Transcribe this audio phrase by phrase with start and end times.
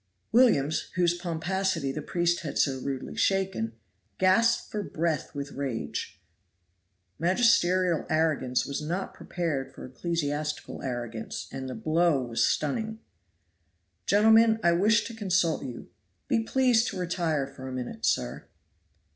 [0.31, 3.73] Williams, whose pomposity the priest had so rudely shaken,
[4.17, 6.19] gasped for breath with rage.
[7.19, 12.97] Magisterial arrogance was not prepared for ecclesiastical arrogance, and the blow was stunning.
[14.07, 15.91] "Gentlemen, I wish to consult you.
[16.27, 18.47] Be pleased to retire for a minute, sir."